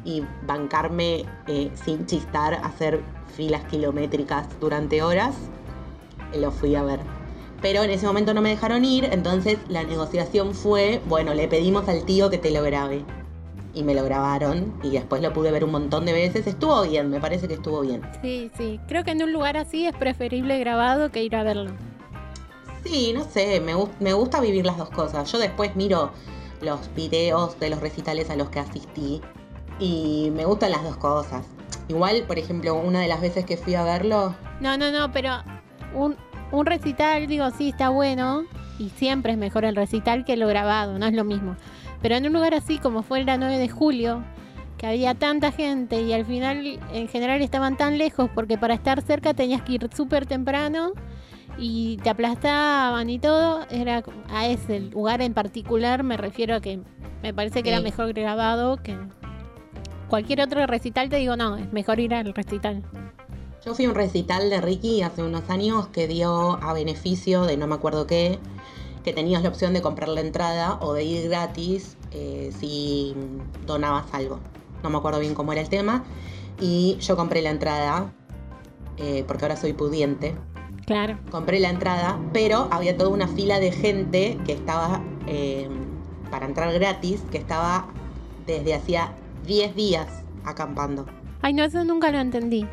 y 0.05 0.25
bancarme 0.45 1.25
eh, 1.47 1.71
sin 1.85 2.05
chistar, 2.05 2.55
hacer 2.65 3.01
filas 3.37 3.65
kilométricas 3.67 4.49
durante 4.59 5.03
horas, 5.03 5.37
eh, 6.33 6.39
lo 6.39 6.51
fui 6.51 6.75
a 6.75 6.83
ver. 6.83 6.99
Pero 7.63 7.85
en 7.85 7.91
ese 7.91 8.07
momento 8.07 8.35
no 8.35 8.43
me 8.43 8.49
dejaron 8.49 8.85
ir, 8.85 9.05
entonces 9.05 9.59
la 9.69 9.85
negociación 9.85 10.53
fue, 10.55 11.01
bueno, 11.07 11.33
le 11.35 11.47
pedimos 11.47 11.89
al 11.89 12.05
tío 12.05 12.29
que 12.29 12.39
te 12.39 12.51
lo 12.51 12.65
grabe. 12.65 13.05
Y 13.77 13.83
me 13.83 13.95
lo 13.95 14.03
grabaron 14.05 14.73
y 14.83 14.89
después 14.89 15.21
lo 15.21 15.35
pude 15.35 15.51
ver 15.51 15.63
un 15.63 15.71
montón 15.71 16.07
de 16.07 16.15
veces. 16.15 16.47
Estuvo 16.47 16.83
bien, 16.83 17.11
me 17.11 17.21
parece 17.21 17.47
que 17.47 17.55
estuvo 17.55 17.83
bien. 17.83 18.01
Sí, 18.23 18.51
sí, 18.57 18.81
creo 18.89 19.05
que 19.05 19.11
en 19.11 19.23
un 19.23 19.35
lugar 19.35 19.59
así 19.59 19.87
es 19.87 19.95
preferible 19.95 20.59
grabado 20.59 21.11
que 21.13 21.23
ir 21.23 21.37
a 21.37 21.43
verlo. 21.43 21.73
Sí, 22.85 23.13
no 23.15 23.25
sé, 23.25 23.61
me, 23.61 23.75
me 24.01 24.15
gusta 24.15 24.41
vivir 24.41 24.65
las 24.65 24.79
dos 24.79 24.89
cosas. 24.89 25.31
Yo 25.31 25.39
después 25.39 25.77
miro 25.77 26.11
los 26.63 26.93
videos 26.95 27.61
de 27.61 27.69
los 27.69 27.81
recitales 27.83 28.31
a 28.31 28.37
los 28.37 28.49
que 28.49 28.61
asistí 28.61 29.21
y 29.79 30.31
me 30.35 30.47
gustan 30.47 30.71
las 30.71 30.83
dos 30.83 30.97
cosas. 30.97 31.45
Igual, 31.89 32.23
por 32.27 32.39
ejemplo, 32.39 32.75
una 32.77 33.01
de 33.01 33.09
las 33.09 33.21
veces 33.21 33.45
que 33.45 33.59
fui 33.59 33.75
a 33.75 33.85
verlo, 33.85 34.35
No, 34.61 34.79
no, 34.79 34.91
no, 34.91 35.13
pero 35.13 35.35
un, 35.95 36.17
un 36.51 36.65
recital, 36.65 37.27
digo, 37.27 37.51
sí, 37.51 37.69
está 37.69 37.91
bueno. 37.91 38.45
Y 38.79 38.89
siempre 38.91 39.33
es 39.33 39.39
mejor 39.39 39.65
el 39.65 39.77
recital 39.77 40.25
que 40.25 40.37
lo 40.37 40.47
grabado, 40.49 40.99
no 40.99 41.07
es 41.07 41.13
lo 41.15 41.25
mismo. 41.25 41.57
Pero 42.03 42.17
en 42.17 42.27
un 42.27 42.33
lugar 42.33 42.55
así 42.55 42.79
como 42.79 43.03
fue 43.03 43.21
el 43.21 43.27
9 43.27 43.59
de 43.59 43.69
julio, 43.69 44.23
que 44.79 44.87
había 44.87 45.15
tanta 45.15 45.53
gente 45.53 46.03
y 46.03 46.13
al 46.13 46.25
final 46.25 46.79
en 46.93 47.09
general 47.09 47.41
estaban 47.43 47.77
tan 47.77 47.99
lejos 47.99 48.31
porque 48.35 48.59
para 48.59 48.75
estar 48.75 49.01
cerca 49.03 49.35
tenías 49.35 49.63
que 49.63 49.73
ir 49.75 49.91
súper 49.95 50.27
temprano 50.27 50.93
y 51.59 51.97
te 52.03 52.11
aplastaban 52.11 53.09
y 53.09 53.19
todo, 53.19 53.67
era 53.71 54.03
a 54.29 54.47
ese 54.47 54.81
lugar 54.81 55.23
en 55.23 55.33
particular 55.33 56.03
me 56.03 56.17
refiero 56.17 56.55
a 56.55 56.61
que 56.61 56.81
me 57.23 57.33
parece 57.33 57.63
que 57.63 57.71
era 57.71 57.81
mejor 57.81 58.13
grabado 58.13 58.77
que 58.83 58.97
cualquier 60.09 60.41
otro 60.41 60.67
recital, 60.67 61.09
te 61.09 61.17
digo, 61.17 61.37
no, 61.37 61.57
es 61.57 61.73
mejor 61.73 61.99
ir 61.99 62.15
al 62.15 62.33
recital. 62.35 62.83
yo 63.65 63.75
fui 63.75 63.87
a 63.87 63.89
un 63.89 63.95
recital 63.95 64.51
de 64.51 64.61
Ricky 64.61 65.03
hace 65.03 65.23
unos 65.23 65.49
años 65.51 65.89
que 65.89 66.07
dio 66.07 66.63
a 66.63 66.73
beneficio 66.73 67.45
de 67.45 67.57
no 67.57 67.67
me 67.67 67.75
acuerdo 67.75 68.07
qué, 68.07 68.39
que 69.07 69.13
tenías 69.13 69.41
la 69.45 69.51
opción 69.51 69.73
de 69.73 69.83
comprar 69.83 70.09
la 70.09 70.21
entrada 70.21 70.79
o 70.81 70.93
de 70.93 71.05
ir 71.05 71.29
gratis 71.29 71.97
eh, 72.11 72.51
si 72.59 73.15
donabas 73.65 74.07
algo. 74.13 74.41
No 74.83 74.91
me 74.91 74.99
acuerdo 74.99 75.21
bien 75.21 75.33
cómo 75.33 75.53
era 75.53 75.61
el 75.61 75.69
tema. 75.69 76.03
Y 76.61 76.97
yo 76.99 77.17
compré 77.17 77.41
la 77.41 77.51
entrada, 77.51 78.13
eh, 78.97 79.23
porque 79.29 79.45
ahora 79.45 79.57
soy 79.57 79.75
pudiente. 79.75 80.35
Claro. 80.87 81.19
compré 81.31 81.59
la 81.59 81.71
entrada, 81.71 82.19
pero 82.33 82.69
había 82.71 82.97
toda 82.97 83.11
una 83.11 83.27
fila 83.27 83.59
de 83.59 83.73
gente 83.73 84.39
que 84.45 84.53
estaba 84.53 85.03
eh, 85.27 85.69
para 86.31 86.47
entrar 86.47 86.73
gratis, 86.73 87.23
que 87.31 87.39
estaba 87.39 87.89
desde 88.47 88.75
hacía 88.75 89.13
10 89.47 89.75
días 89.77 90.07
acampando. 90.45 91.07
Ay, 91.43 91.55
no, 91.55 91.63
eso 91.65 91.85
nunca 91.85 92.11
lo 92.11 92.19
entendí. 92.19 92.67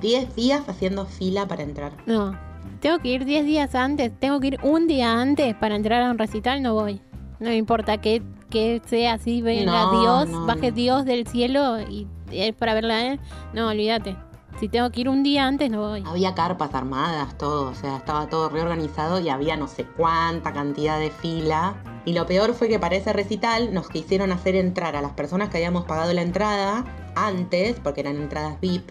10 0.00 0.34
días 0.34 0.68
haciendo 0.68 1.06
fila 1.06 1.46
para 1.46 1.62
entrar. 1.62 1.92
No. 2.06 2.45
Tengo 2.80 2.98
que 2.98 3.08
ir 3.08 3.24
10 3.24 3.44
días 3.44 3.74
antes, 3.74 4.12
tengo 4.18 4.40
que 4.40 4.48
ir 4.48 4.58
un 4.62 4.86
día 4.86 5.20
antes 5.20 5.54
para 5.54 5.76
entrar 5.76 6.02
a 6.02 6.10
un 6.10 6.18
recital, 6.18 6.62
no 6.62 6.74
voy. 6.74 7.00
No 7.40 7.48
me 7.48 7.56
importa 7.56 7.98
que, 7.98 8.22
que 8.50 8.80
sea 8.86 9.14
así, 9.14 9.42
venga 9.42 9.72
No, 9.72 10.00
Dios, 10.00 10.28
no, 10.28 10.46
baje 10.46 10.70
no. 10.70 10.76
Dios 10.76 11.04
del 11.04 11.26
cielo 11.26 11.80
y 11.80 12.06
es 12.30 12.54
para 12.54 12.74
verla 12.74 12.94
a 12.94 13.06
él. 13.12 13.20
No, 13.52 13.68
olvídate. 13.68 14.16
Si 14.58 14.68
tengo 14.68 14.90
que 14.90 15.02
ir 15.02 15.08
un 15.10 15.22
día 15.22 15.46
antes, 15.46 15.70
no 15.70 15.80
voy. 15.80 16.02
Había 16.06 16.34
carpas 16.34 16.74
armadas, 16.74 17.36
todo, 17.36 17.70
o 17.70 17.74
sea, 17.74 17.98
estaba 17.98 18.28
todo 18.28 18.48
reorganizado 18.48 19.20
y 19.20 19.28
había 19.28 19.56
no 19.56 19.68
sé 19.68 19.84
cuánta 19.84 20.54
cantidad 20.54 20.98
de 20.98 21.10
fila. 21.10 21.74
Y 22.06 22.14
lo 22.14 22.26
peor 22.26 22.54
fue 22.54 22.68
que 22.68 22.78
para 22.78 22.96
ese 22.96 23.12
recital 23.12 23.74
nos 23.74 23.88
quisieron 23.88 24.32
hacer 24.32 24.54
entrar 24.54 24.96
a 24.96 25.02
las 25.02 25.12
personas 25.12 25.50
que 25.50 25.58
habíamos 25.58 25.84
pagado 25.84 26.12
la 26.14 26.22
entrada 26.22 26.84
antes, 27.14 27.78
porque 27.80 28.00
eran 28.00 28.16
entradas 28.16 28.58
VIP, 28.60 28.90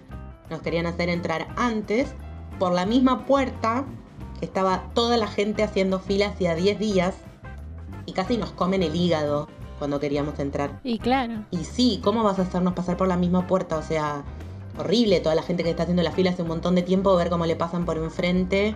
nos 0.51 0.61
querían 0.61 0.85
hacer 0.85 1.09
entrar 1.09 1.47
antes 1.55 2.13
por 2.59 2.73
la 2.73 2.85
misma 2.85 3.25
puerta 3.25 3.85
que 4.39 4.45
estaba 4.45 4.83
toda 4.93 5.17
la 5.17 5.27
gente 5.27 5.63
haciendo 5.63 5.99
fila 5.99 6.27
hacía 6.27 6.55
10 6.55 6.79
días 6.79 7.15
y 8.05 8.13
casi 8.13 8.37
nos 8.37 8.51
comen 8.51 8.83
el 8.83 8.95
hígado 8.95 9.47
cuando 9.79 9.99
queríamos 9.99 10.39
entrar. 10.39 10.79
Y 10.83 10.99
claro. 10.99 11.45
Y 11.51 11.65
sí, 11.65 11.99
¿cómo 12.03 12.23
vas 12.23 12.39
a 12.39 12.43
hacernos 12.43 12.73
pasar 12.73 12.97
por 12.97 13.07
la 13.07 13.17
misma 13.17 13.47
puerta? 13.47 13.77
O 13.77 13.83
sea, 13.83 14.23
horrible 14.77 15.19
toda 15.19 15.35
la 15.35 15.43
gente 15.43 15.63
que 15.63 15.69
está 15.69 15.83
haciendo 15.83 16.03
la 16.03 16.11
fila 16.11 16.31
hace 16.31 16.41
un 16.41 16.47
montón 16.47 16.75
de 16.75 16.81
tiempo, 16.81 17.15
ver 17.15 17.29
cómo 17.29 17.45
le 17.45 17.55
pasan 17.55 17.85
por 17.85 17.97
enfrente. 17.97 18.75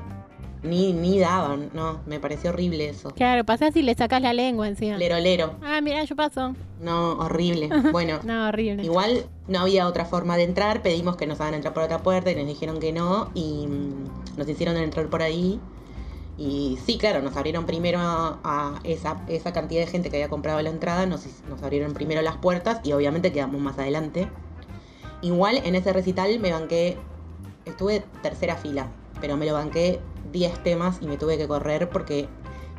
Ni, 0.61 0.91
ni 0.91 1.17
daban, 1.19 1.69
no, 1.73 2.01
me 2.05 2.19
pareció 2.19 2.49
horrible 2.49 2.89
eso. 2.89 3.11
Claro, 3.11 3.45
pasás 3.45 3.73
y 3.77 3.81
le 3.81 3.95
sacas 3.95 4.21
la 4.21 4.33
lengua 4.33 4.67
encima. 4.67 4.97
Lero, 4.97 5.17
lero. 5.19 5.53
Ah, 5.63 5.79
mira, 5.81 6.03
yo 6.03 6.15
paso. 6.17 6.53
No, 6.81 7.13
horrible. 7.13 7.69
Bueno, 7.93 8.19
No, 8.23 8.47
horrible. 8.49 8.83
igual 8.83 9.25
no 9.47 9.59
había 9.59 9.87
otra 9.87 10.03
forma 10.05 10.35
de 10.35 10.43
entrar, 10.43 10.81
pedimos 10.81 11.15
que 11.15 11.27
nos 11.27 11.39
hagan 11.39 11.53
entrar 11.53 11.73
por 11.73 11.83
otra 11.83 11.99
puerta 11.99 12.29
y 12.31 12.35
nos 12.35 12.45
dijeron 12.45 12.79
que 12.79 12.91
no 12.91 13.29
y 13.33 13.67
mm, 13.67 14.37
nos 14.37 14.49
hicieron 14.49 14.75
entrar 14.77 15.07
por 15.07 15.21
ahí. 15.21 15.59
Y 16.37 16.77
sí, 16.85 16.97
claro, 16.97 17.21
nos 17.21 17.35
abrieron 17.37 17.65
primero 17.65 17.99
a, 17.99 18.39
a 18.43 18.79
esa, 18.83 19.21
esa 19.27 19.51
cantidad 19.53 19.81
de 19.81 19.87
gente 19.87 20.09
que 20.09 20.17
había 20.17 20.29
comprado 20.29 20.61
la 20.61 20.69
entrada, 20.69 21.05
nos, 21.05 21.25
nos 21.49 21.63
abrieron 21.63 21.93
primero 21.93 22.21
las 22.21 22.37
puertas 22.37 22.79
y 22.83 22.91
obviamente 22.93 23.31
quedamos 23.31 23.59
más 23.61 23.77
adelante. 23.77 24.27
Igual 25.21 25.57
en 25.65 25.75
ese 25.75 25.91
recital 25.93 26.37
me 26.39 26.51
banqué, 26.51 26.97
estuve 27.65 28.03
tercera 28.21 28.55
fila, 28.55 28.87
pero 29.19 29.35
me 29.35 29.45
lo 29.45 29.53
banqué 29.53 29.99
10 30.31 30.63
temas 30.63 30.99
y 31.01 31.07
me 31.07 31.17
tuve 31.17 31.37
que 31.37 31.47
correr 31.47 31.89
porque 31.89 32.27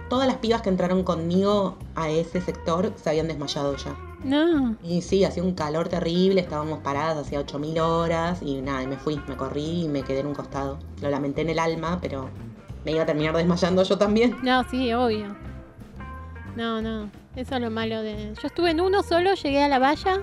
todas 0.08 0.26
las 0.26 0.36
pibas 0.36 0.62
que 0.62 0.68
entraron 0.68 1.02
conmigo 1.04 1.78
a 1.94 2.10
ese 2.10 2.40
sector 2.40 2.92
se 2.96 3.10
habían 3.10 3.28
desmayado 3.28 3.76
ya. 3.76 3.96
No. 4.24 4.76
Y 4.82 5.00
sí, 5.02 5.24
hacía 5.24 5.42
un 5.42 5.54
calor 5.54 5.88
terrible, 5.88 6.40
estábamos 6.40 6.80
paradas 6.80 7.16
hacía 7.16 7.40
8000 7.40 7.78
horas 7.78 8.42
y 8.42 8.60
nada, 8.60 8.82
y 8.82 8.86
me 8.86 8.96
fui, 8.96 9.20
me 9.28 9.36
corrí 9.36 9.84
y 9.84 9.88
me 9.88 10.02
quedé 10.02 10.20
en 10.20 10.26
un 10.26 10.34
costado. 10.34 10.78
Lo 11.00 11.08
lamenté 11.08 11.40
en 11.42 11.50
el 11.50 11.58
alma, 11.58 11.98
pero 12.02 12.28
me 12.84 12.92
iba 12.92 13.02
a 13.02 13.06
terminar 13.06 13.34
desmayando 13.34 13.82
yo 13.82 13.96
también. 13.96 14.36
No, 14.42 14.62
sí, 14.68 14.92
obvio. 14.92 15.28
No, 16.56 16.82
no. 16.82 17.10
Eso 17.36 17.54
es 17.54 17.60
lo 17.60 17.70
malo 17.70 18.02
de. 18.02 18.34
Yo 18.34 18.48
estuve 18.48 18.72
en 18.72 18.80
uno 18.80 19.02
solo, 19.02 19.34
llegué 19.34 19.62
a 19.62 19.68
la 19.68 19.78
valla 19.78 20.22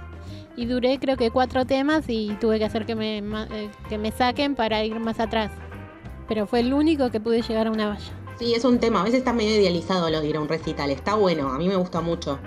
y 0.56 0.66
duré 0.66 1.00
creo 1.00 1.16
que 1.16 1.32
cuatro 1.32 1.66
temas 1.66 2.06
y 2.08 2.36
tuve 2.42 2.60
que 2.60 2.66
hacer 2.66 2.86
que 2.86 2.96
me, 2.96 3.20
eh, 3.20 3.72
que 3.88 3.98
me 3.98 4.12
saquen 4.12 4.56
para 4.56 4.84
ir 4.84 5.00
más 5.00 5.20
atrás. 5.20 5.52
Pero 6.28 6.48
fue 6.48 6.60
el 6.60 6.74
único 6.74 7.10
que 7.10 7.20
pude 7.20 7.42
llegar 7.42 7.68
a 7.68 7.72
una 7.72 7.90
valla. 7.90 8.12
Sí, 8.38 8.54
es 8.54 8.66
un 8.66 8.80
tema, 8.80 9.02
a 9.02 9.04
veces 9.04 9.20
está 9.20 9.34
medio 9.34 9.60
idealizado 9.60 10.10
lo 10.10 10.22
de 10.22 10.28
ir 10.28 10.38
a 10.38 10.42
un 10.42 10.48
recital, 10.48 10.92
está 10.92 11.16
bueno, 11.16 11.50
a 11.50 11.58
mí 11.58 11.68
me 11.68 11.76
gusta 11.76 12.02
mucho. 12.02 12.38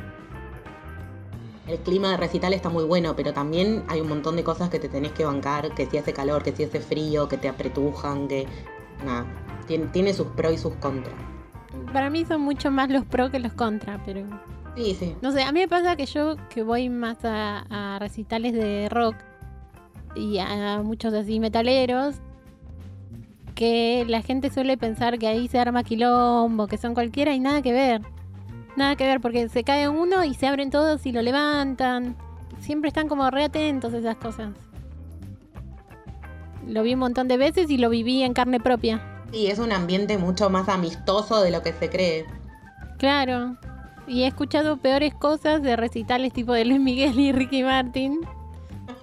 El 1.66 1.78
clima 1.78 2.10
de 2.10 2.16
recital 2.16 2.52
está 2.52 2.68
muy 2.68 2.84
bueno, 2.84 3.14
pero 3.16 3.32
también 3.32 3.84
hay 3.88 4.00
un 4.00 4.08
montón 4.08 4.36
de 4.36 4.44
cosas 4.44 4.70
que 4.70 4.78
te 4.78 4.88
tenés 4.88 5.12
que 5.12 5.24
bancar, 5.24 5.74
que 5.74 5.86
si 5.86 5.98
hace 5.98 6.12
calor, 6.12 6.42
que 6.42 6.52
si 6.52 6.64
hace 6.64 6.80
frío, 6.80 7.28
que 7.28 7.36
te 7.36 7.48
apretujan, 7.48 8.28
que... 8.28 8.46
Nada, 9.04 9.24
tiene, 9.66 9.86
tiene 9.86 10.12
sus 10.12 10.26
pros 10.28 10.52
y 10.52 10.58
sus 10.58 10.74
contras. 10.74 11.14
Para 11.92 12.10
mí 12.10 12.24
son 12.24 12.42
mucho 12.42 12.70
más 12.70 12.90
los 12.90 13.04
pro 13.04 13.30
que 13.30 13.38
los 13.38 13.52
contra, 13.52 14.02
pero. 14.04 14.26
Sí, 14.76 14.94
sí. 14.94 15.16
No 15.22 15.32
sé, 15.32 15.42
a 15.42 15.52
mí 15.52 15.60
me 15.60 15.68
pasa 15.68 15.96
que 15.96 16.06
yo 16.06 16.36
que 16.48 16.62
voy 16.62 16.88
más 16.88 17.24
a, 17.24 17.94
a 17.94 17.98
recitales 17.98 18.52
de 18.52 18.88
rock 18.90 19.16
y 20.14 20.38
a 20.38 20.82
muchos 20.82 21.14
así 21.14 21.40
metaleros, 21.40 22.16
que 23.60 24.06
la 24.08 24.22
gente 24.22 24.48
suele 24.48 24.78
pensar 24.78 25.18
que 25.18 25.26
ahí 25.26 25.46
se 25.46 25.58
arma 25.58 25.84
quilombo, 25.84 26.66
que 26.66 26.78
son 26.78 26.94
cualquiera 26.94 27.34
y 27.34 27.40
nada 27.40 27.60
que 27.60 27.74
ver. 27.74 28.00
Nada 28.74 28.96
que 28.96 29.04
ver, 29.04 29.20
porque 29.20 29.50
se 29.50 29.64
cae 29.64 29.86
uno 29.86 30.24
y 30.24 30.32
se 30.32 30.46
abren 30.46 30.70
todos 30.70 31.04
y 31.04 31.12
lo 31.12 31.20
levantan. 31.20 32.16
Siempre 32.60 32.88
están 32.88 33.06
como 33.06 33.30
re 33.30 33.44
atentos 33.44 33.92
a 33.92 33.98
esas 33.98 34.16
cosas. 34.16 34.54
Lo 36.66 36.82
vi 36.82 36.94
un 36.94 37.00
montón 37.00 37.28
de 37.28 37.36
veces 37.36 37.68
y 37.68 37.76
lo 37.76 37.90
viví 37.90 38.22
en 38.22 38.32
carne 38.32 38.60
propia. 38.60 39.26
Sí, 39.30 39.48
es 39.48 39.58
un 39.58 39.72
ambiente 39.72 40.16
mucho 40.16 40.48
más 40.48 40.70
amistoso 40.70 41.42
de 41.42 41.50
lo 41.50 41.60
que 41.62 41.74
se 41.74 41.90
cree. 41.90 42.24
Claro. 42.96 43.58
Y 44.06 44.22
he 44.22 44.26
escuchado 44.26 44.78
peores 44.78 45.12
cosas 45.14 45.60
de 45.60 45.76
recitales 45.76 46.32
tipo 46.32 46.54
de 46.54 46.64
Luis 46.64 46.80
Miguel 46.80 47.20
y 47.20 47.32
Ricky 47.32 47.62
Martin. 47.62 48.20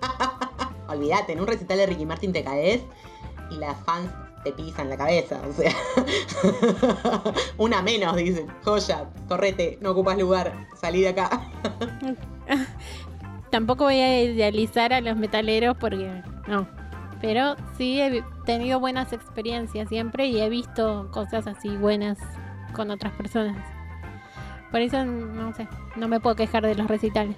Olvídate, 0.88 1.34
en 1.34 1.42
un 1.42 1.46
recital 1.46 1.78
de 1.78 1.86
Ricky 1.86 2.08
Martin 2.08 2.34
te 2.34 2.44
caes 2.44 2.82
y 3.52 3.58
las 3.58 3.78
fans 3.86 4.10
te 4.48 4.64
pisan 4.64 4.90
la 4.90 4.98
cabeza. 4.98 5.42
O 5.48 5.54
sea, 5.54 5.72
una 7.58 7.82
menos, 7.82 8.16
dicen. 8.16 8.48
Joya, 8.64 9.10
correte, 9.28 9.78
no 9.82 9.92
ocupas 9.92 10.18
lugar, 10.18 10.68
salí 10.80 11.02
de 11.02 11.10
acá. 11.10 11.50
Tampoco 13.52 13.86
voy 13.86 14.00
a 14.00 14.24
idealizar 14.24 14.94
a 14.94 15.02
los 15.02 15.18
metaleros 15.18 15.78
porque 15.78 16.22
no. 16.48 16.68
Pero 17.22 17.56
sí 17.78 18.00
he 18.00 18.24
tenido 18.46 18.80
buenas 18.80 19.12
experiencias 19.12 19.90
siempre 19.90 20.28
y 20.28 20.40
he 20.40 20.50
visto 20.50 21.10
cosas 21.12 21.48
así 21.48 21.76
buenas 21.76 22.18
con 22.74 22.92
otras 22.92 23.14
personas. 23.14 23.58
Por 24.72 24.82
eso, 24.82 25.04
no 25.04 25.54
sé, 25.56 25.68
no 25.96 26.08
me 26.08 26.20
puedo 26.20 26.36
quejar 26.36 26.64
de 26.64 26.76
los 26.76 26.88
recitales. 26.88 27.36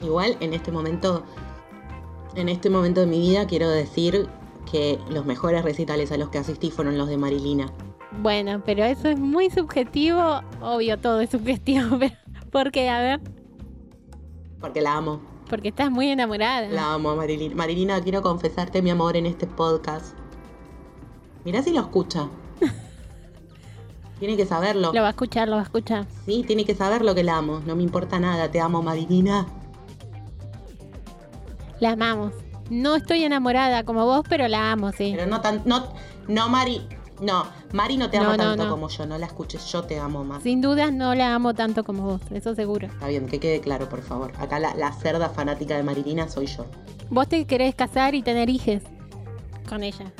Igual 0.00 0.36
en 0.40 0.54
este 0.54 0.72
momento, 0.72 1.24
en 2.34 2.48
este 2.48 2.70
momento 2.70 3.00
de 3.00 3.06
mi 3.06 3.18
vida 3.20 3.46
quiero 3.46 3.68
decir 3.68 4.28
que 4.70 4.98
los 5.10 5.24
mejores 5.26 5.62
recitales 5.64 6.12
a 6.12 6.16
los 6.16 6.28
que 6.28 6.38
asistí 6.38 6.70
fueron 6.70 6.96
los 6.98 7.08
de 7.08 7.16
Marilina. 7.16 7.66
Bueno, 8.22 8.62
pero 8.64 8.84
eso 8.84 9.08
es 9.08 9.18
muy 9.18 9.50
subjetivo. 9.50 10.40
Obvio, 10.60 10.98
todo 10.98 11.20
es 11.20 11.30
subjetivo. 11.30 11.96
Pero, 11.98 12.14
¿Por 12.50 12.70
qué? 12.72 12.88
A 12.90 13.00
ver, 13.00 13.20
Porque 14.60 14.80
la 14.80 14.96
amo, 14.96 15.20
porque 15.48 15.68
estás 15.68 15.90
muy 15.90 16.08
enamorada. 16.08 16.68
la 16.68 16.94
amo 16.94 17.14
Marilina. 17.16 17.54
Marilina, 17.54 18.00
quiero 18.02 18.22
confesarte 18.22 18.82
mi 18.82 18.90
amor 18.90 19.16
en 19.16 19.26
este 19.26 19.46
podcast. 19.46 20.16
Mirá 21.44 21.62
si 21.62 21.72
lo 21.72 21.80
escucha. 21.80 22.28
Tiene 24.18 24.36
que 24.36 24.44
saberlo. 24.46 24.92
Lo 24.92 25.00
va 25.00 25.06
a 25.08 25.10
escuchar, 25.10 25.48
lo 25.48 25.54
va 25.54 25.62
a 25.62 25.64
escuchar. 25.64 26.06
Sí, 26.26 26.44
tiene 26.46 26.64
que 26.66 26.74
saber 26.74 27.02
lo 27.02 27.14
que 27.14 27.22
la 27.24 27.38
amo. 27.38 27.62
No 27.64 27.74
me 27.74 27.82
importa 27.82 28.18
nada, 28.20 28.50
te 28.50 28.60
amo, 28.60 28.82
Marilina. 28.82 29.46
La 31.80 31.92
amamos. 31.92 32.32
No 32.70 32.96
estoy 32.96 33.24
enamorada 33.24 33.84
como 33.84 34.04
vos, 34.06 34.24
pero 34.28 34.48
la 34.48 34.72
amo, 34.72 34.92
sí. 34.92 35.12
Pero 35.14 35.28
no 35.28 35.40
tan. 35.40 35.62
No, 35.64 35.92
no 36.28 36.48
Mari. 36.48 36.86
No, 37.20 37.44
Mari 37.74 37.98
no 37.98 38.08
te 38.08 38.16
No, 38.18 38.30
no, 38.30 38.36
tanto 38.36 38.64
no. 38.64 38.70
como 38.70 38.88
yo. 38.88 39.04
No 39.04 39.18
la 39.18 39.26
escuches, 39.26 39.66
yo 39.70 39.82
te 39.82 39.98
amo 39.98 40.24
más. 40.24 40.42
Sin 40.42 40.62
dudas 40.62 40.90
no 40.92 41.14
la 41.14 41.34
amo 41.34 41.52
tanto 41.52 41.84
como 41.84 42.04
vos, 42.04 42.20
eso 42.30 42.54
seguro. 42.54 42.86
Está 42.86 43.08
bien, 43.08 43.26
que 43.26 43.38
quede 43.38 43.60
claro, 43.60 43.88
por 43.90 44.00
favor. 44.02 44.32
Acá 44.38 44.58
la, 44.58 44.74
la 44.74 44.90
cerda 44.92 45.28
fanática 45.28 45.76
de 45.76 45.82
Marilina 45.82 46.28
soy 46.28 46.46
yo. 46.46 46.64
Vos 47.10 47.28
te 47.28 47.44
querés 47.44 47.74
casar 47.74 48.14
y 48.14 48.22
tener 48.22 48.48
hijos 48.48 48.82
con 49.68 49.82
ella. 49.82 50.10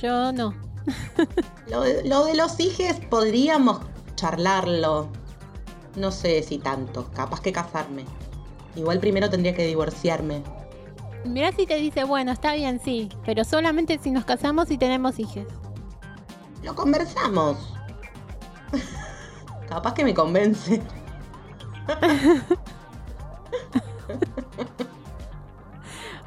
Yo 0.00 0.32
no. 0.32 0.54
Lo 1.68 1.82
de, 1.82 2.02
lo 2.08 2.24
de 2.24 2.34
los 2.34 2.58
hijes 2.58 2.98
podríamos 3.08 3.78
charlarlo. 4.16 5.08
No 5.96 6.10
sé 6.10 6.42
si 6.42 6.58
tanto. 6.58 7.08
Capaz 7.14 7.40
que 7.40 7.52
casarme. 7.52 8.04
Igual 8.74 8.98
primero 8.98 9.28
tendría 9.30 9.54
que 9.54 9.66
divorciarme. 9.66 10.42
Mirá 11.24 11.52
si 11.52 11.66
te 11.66 11.76
dice, 11.76 12.04
bueno, 12.04 12.32
está 12.32 12.54
bien, 12.54 12.80
sí, 12.84 13.08
pero 13.24 13.44
solamente 13.44 13.98
si 14.02 14.10
nos 14.10 14.24
casamos 14.24 14.70
y 14.70 14.78
tenemos 14.78 15.18
hijos. 15.18 15.44
Lo 16.62 16.74
conversamos. 16.74 17.74
Capaz 19.68 19.94
que 19.94 20.04
me 20.04 20.14
convence. 20.14 20.80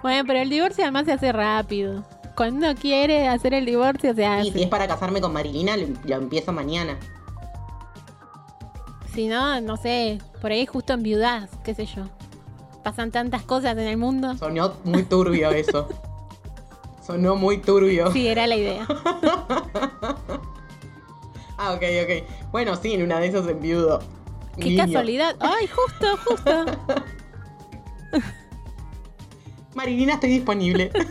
Bueno, 0.02 0.24
pero 0.28 0.40
el 0.40 0.50
divorcio 0.52 0.84
además 0.84 1.06
se 1.06 1.14
hace 1.14 1.32
rápido. 1.32 2.04
Cuando 2.36 2.58
uno 2.70 2.80
quiere 2.80 3.28
hacer 3.28 3.56
el 3.56 3.66
divorcio 3.66 4.14
se 4.14 4.24
Y 4.24 4.44
si 4.44 4.50
es 4.50 4.56
hace. 4.56 4.68
para 4.68 4.88
casarme 4.88 5.20
con 5.20 5.34
Marilina, 5.34 5.76
lo, 5.78 5.88
lo 6.04 6.16
empiezo 6.18 6.52
mañana. 6.52 6.98
Si 9.14 9.28
no, 9.28 9.60
no 9.62 9.78
sé, 9.78 10.20
por 10.42 10.52
ahí 10.52 10.66
justo 10.68 10.94
en 10.94 11.02
viudas, 11.02 11.50
qué 11.64 11.74
sé 11.74 11.86
yo. 11.88 12.04
Pasan 12.86 13.10
tantas 13.10 13.42
cosas 13.42 13.72
en 13.74 13.88
el 13.88 13.98
mundo. 13.98 14.38
Sonó 14.38 14.76
muy 14.84 15.02
turbio 15.02 15.50
eso. 15.50 15.90
Sonó 17.04 17.36
muy 17.36 17.58
turbio. 17.58 18.12
Sí, 18.12 18.28
era 18.28 18.46
la 18.46 18.56
idea. 18.56 18.86
Ah, 21.58 21.72
ok, 21.72 21.84
ok. 22.04 22.52
Bueno, 22.52 22.76
sí, 22.76 22.94
en 22.94 23.02
una 23.02 23.18
de 23.22 23.28
esas 23.28 23.48
enviudo. 23.48 24.00
Qué 24.58 24.72
Niño. 24.72 24.84
casualidad. 24.84 25.38
Ay, 25.40 25.68
justo, 25.68 26.18
justo. 26.26 26.54
Marilina, 29.74 30.16
estoy 30.16 30.32
disponible. 30.32 30.92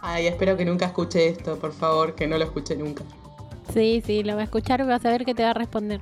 Ay, 0.00 0.28
espero 0.28 0.56
que 0.56 0.64
nunca 0.64 0.86
escuche 0.86 1.28
esto, 1.28 1.58
por 1.58 1.74
favor, 1.74 2.14
que 2.14 2.26
no 2.26 2.38
lo 2.38 2.44
escuche 2.44 2.74
nunca. 2.74 3.04
Sí, 3.74 4.02
sí, 4.06 4.22
lo 4.22 4.34
va 4.34 4.40
a 4.40 4.44
escuchar 4.44 4.80
y 4.80 4.84
vas 4.84 5.04
a 5.04 5.10
ver 5.10 5.26
que 5.26 5.34
te 5.34 5.42
va 5.44 5.50
a 5.50 5.54
responder. 5.54 6.00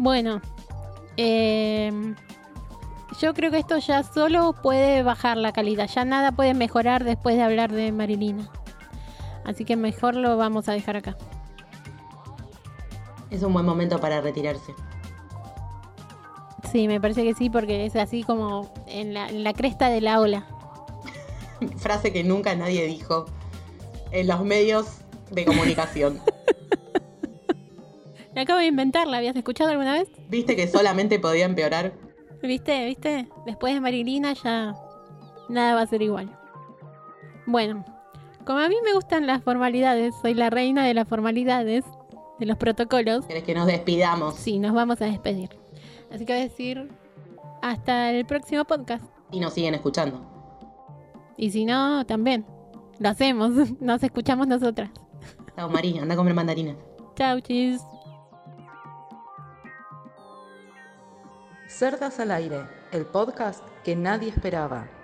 Bueno, 0.00 0.40
eh, 1.18 1.92
yo 3.20 3.34
creo 3.34 3.50
que 3.50 3.58
esto 3.58 3.76
ya 3.76 4.02
solo 4.02 4.54
puede 4.54 5.02
bajar 5.02 5.36
la 5.36 5.52
calidad. 5.52 5.90
Ya 5.94 6.06
nada 6.06 6.32
puede 6.32 6.54
mejorar 6.54 7.04
después 7.04 7.36
de 7.36 7.42
hablar 7.42 7.70
de 7.70 7.92
Marilina. 7.92 8.50
Así 9.44 9.66
que 9.66 9.76
mejor 9.76 10.16
lo 10.16 10.38
vamos 10.38 10.70
a 10.70 10.72
dejar 10.72 10.96
acá. 10.96 11.18
Es 13.28 13.42
un 13.42 13.52
buen 13.52 13.66
momento 13.66 14.00
para 14.00 14.22
retirarse. 14.22 14.72
Sí, 16.72 16.88
me 16.88 16.98
parece 16.98 17.22
que 17.22 17.34
sí, 17.34 17.50
porque 17.50 17.84
es 17.84 17.94
así 17.94 18.22
como 18.22 18.72
en 18.86 19.12
la, 19.12 19.28
en 19.28 19.44
la 19.44 19.52
cresta 19.52 19.90
de 19.90 20.00
la 20.00 20.18
ola. 20.18 20.46
Frase 21.76 22.10
que 22.10 22.24
nunca 22.24 22.56
nadie 22.56 22.86
dijo. 22.86 23.26
En 24.12 24.28
los 24.28 24.42
medios 24.46 24.86
de 25.30 25.44
comunicación. 25.44 26.22
La 28.34 28.42
acabo 28.42 28.60
de 28.60 28.66
inventar, 28.66 29.06
¿la 29.06 29.18
habías 29.18 29.36
escuchado 29.36 29.70
alguna 29.70 29.94
vez? 29.94 30.08
¿Viste 30.28 30.54
que 30.56 30.68
solamente 30.68 31.18
podía 31.18 31.44
empeorar? 31.44 31.92
¿Viste? 32.42 32.86
¿Viste? 32.86 33.28
Después 33.44 33.74
de 33.74 33.80
Marilina 33.80 34.32
ya 34.32 34.74
nada 35.48 35.74
va 35.74 35.82
a 35.82 35.86
ser 35.86 36.02
igual. 36.02 36.30
Bueno, 37.46 37.84
como 38.46 38.60
a 38.60 38.68
mí 38.68 38.76
me 38.84 38.92
gustan 38.92 39.26
las 39.26 39.42
formalidades, 39.42 40.14
soy 40.22 40.34
la 40.34 40.48
reina 40.48 40.86
de 40.86 40.94
las 40.94 41.08
formalidades, 41.08 41.84
de 42.38 42.46
los 42.46 42.56
protocolos. 42.56 43.26
¿Querés 43.26 43.42
que 43.42 43.54
nos 43.54 43.66
despidamos? 43.66 44.36
Sí, 44.36 44.58
nos 44.58 44.72
vamos 44.72 45.02
a 45.02 45.06
despedir. 45.06 45.50
Así 46.10 46.24
que 46.24 46.32
voy 46.32 46.40
a 46.40 46.44
decir 46.44 46.88
hasta 47.62 48.10
el 48.12 48.24
próximo 48.26 48.64
podcast. 48.64 49.04
Y 49.30 49.40
nos 49.40 49.52
siguen 49.52 49.74
escuchando. 49.74 50.20
Y 51.36 51.50
si 51.50 51.64
no, 51.64 52.04
también. 52.06 52.46
Lo 52.98 53.08
hacemos. 53.08 53.52
Nos 53.80 54.02
escuchamos 54.02 54.46
nosotras. 54.46 54.90
Chao, 55.56 55.70
María. 55.70 56.02
Anda 56.02 56.14
a 56.14 56.16
comer 56.16 56.34
mandarinas. 56.34 56.76
Chau, 57.16 57.40
chis. 57.40 57.80
Cerdas 61.70 62.18
al 62.18 62.32
aire, 62.32 62.66
el 62.90 63.06
podcast 63.06 63.62
que 63.84 63.94
nadie 63.94 64.28
esperaba. 64.28 64.99